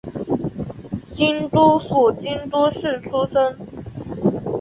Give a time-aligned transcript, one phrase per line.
[1.15, 3.55] 京都府京都市出身。